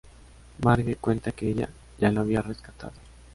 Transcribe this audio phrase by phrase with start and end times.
[0.63, 1.69] Marge cuenta que ella
[1.99, 2.93] ya lo había rescatado.